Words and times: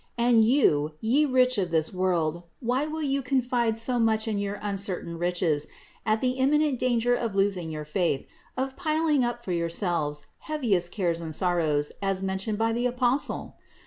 And 0.17 0.43
you, 0.43 0.93
ye 0.99 1.25
rich 1.27 1.59
of 1.59 1.69
this 1.69 1.93
world, 1.93 2.41
why 2.59 2.87
will 2.87 3.03
you 3.03 3.21
confide 3.21 3.77
so 3.77 3.99
much 3.99 4.27
in 4.27 4.39
your 4.39 4.55
uncertain 4.59 5.19
riches, 5.19 5.67
at 6.07 6.21
the 6.21 6.39
imminent 6.39 6.79
danger 6.79 7.13
of 7.13 7.35
losing 7.35 7.69
your 7.69 7.85
faith, 7.85 8.25
of 8.57 8.75
piling 8.75 9.23
up 9.23 9.45
for 9.45 9.51
yourselves 9.51 10.25
heaviest 10.39 10.91
cares 10.91 11.21
and 11.21 11.35
sorrows 11.35 11.91
as 12.01 12.23
mentioned 12.23 12.57
by 12.57 12.73
the 12.73 12.87
Apostle? 12.87 13.57